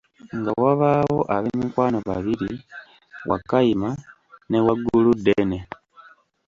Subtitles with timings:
[0.37, 2.51] Nga wabaawo ab’emikwano babiri:
[3.29, 3.89] Wakayima
[4.49, 5.57] ne Wagguluddene.